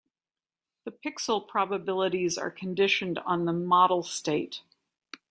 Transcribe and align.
The 0.85 0.91
pixel 0.91 1.47
probabilities 1.47 2.35
are 2.35 2.49
conditioned 2.49 3.19
on 3.19 3.45
the 3.45 3.53
model 3.53 4.01
state. 4.01 4.63